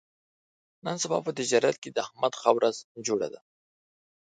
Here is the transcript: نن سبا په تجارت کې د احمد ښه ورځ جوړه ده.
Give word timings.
نن 0.85 0.95
سبا 1.03 1.17
په 1.25 1.31
تجارت 1.39 1.75
کې 1.81 1.89
د 1.91 1.97
احمد 2.05 2.33
ښه 2.41 2.49
ورځ 2.57 2.75
جوړه 3.07 3.27
ده. 3.33 3.39